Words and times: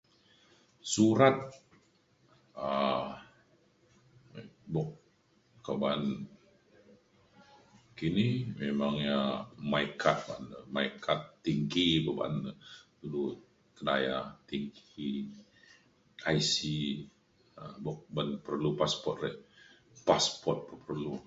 surat 0.93 1.37
um 2.67 3.07
bok 4.73 4.89
ko 5.65 5.71
ba'an 5.81 6.05
kini 7.97 8.27
memang 8.61 8.93
ia' 9.07 9.43
MyKad 9.71 10.17
ba'an 10.27 10.43
le. 10.51 10.59
MyKad 10.75 11.21
tingki 11.45 11.87
dulu 12.01 12.11
ba'an 12.19 12.35
du 13.11 13.21
kedaya 13.77 14.17
tingki 14.49 15.07
I.C 16.37 16.55
um 17.61 17.73
bok 17.85 17.99
ban 18.15 18.27
perlu 18.45 18.69
passport 18.81 19.17
re 19.25 19.31
passport 20.09 20.59
p- 20.69 20.81
perlu 20.87 21.13